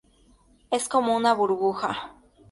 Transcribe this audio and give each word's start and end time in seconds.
Es 0.71 0.89
como 0.89 1.15
una 1.15 1.31
burbuja. 1.35 2.15